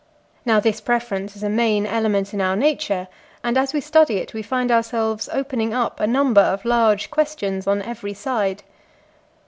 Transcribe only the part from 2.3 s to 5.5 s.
in our nature, and as we study it we find ourselves